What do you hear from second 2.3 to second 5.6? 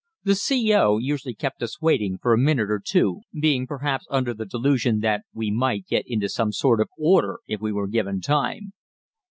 a minute or two, being perhaps under the delusion that we